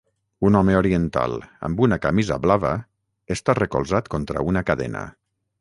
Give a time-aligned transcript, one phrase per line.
[0.47, 1.35] Un home oriental
[1.69, 2.73] amb una camisa blava
[3.39, 5.09] està recolzat contra una cadena.